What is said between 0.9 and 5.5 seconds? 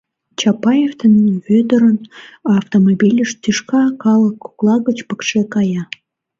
ден Вӧдырын автомобильышт тӱшка калык кокла гыч пыкше